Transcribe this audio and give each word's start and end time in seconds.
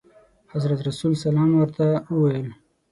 حضرت 0.53 0.79
رسول 0.87 1.13
صلعم 1.23 1.51
ورته 1.55 1.85
وویل. 2.13 2.47